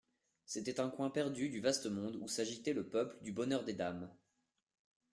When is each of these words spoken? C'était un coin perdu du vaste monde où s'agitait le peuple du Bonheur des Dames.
C'était 0.47 0.79
un 0.79 0.89
coin 0.89 1.11
perdu 1.11 1.49
du 1.49 1.59
vaste 1.59 1.85
monde 1.85 2.15
où 2.15 2.27
s'agitait 2.27 2.73
le 2.73 2.87
peuple 2.89 3.23
du 3.23 3.31
Bonheur 3.31 3.63
des 3.65 3.73
Dames. 3.73 4.09